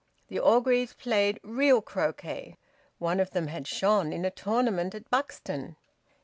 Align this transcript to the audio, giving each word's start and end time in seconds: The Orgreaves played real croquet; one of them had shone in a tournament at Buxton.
The 0.29 0.39
Orgreaves 0.39 0.95
played 0.95 1.39
real 1.43 1.79
croquet; 1.79 2.57
one 2.97 3.19
of 3.19 3.29
them 3.29 3.49
had 3.49 3.67
shone 3.67 4.11
in 4.11 4.25
a 4.25 4.31
tournament 4.31 4.95
at 4.95 5.07
Buxton. 5.11 5.75